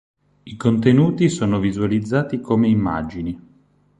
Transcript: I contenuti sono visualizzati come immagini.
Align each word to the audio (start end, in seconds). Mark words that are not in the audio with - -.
I 0.45 0.57
contenuti 0.57 1.29
sono 1.29 1.59
visualizzati 1.59 2.41
come 2.41 2.67
immagini. 2.67 3.39